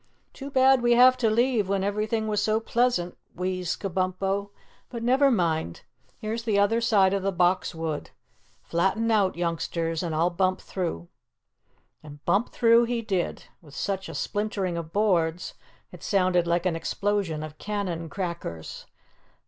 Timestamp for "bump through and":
10.31-12.25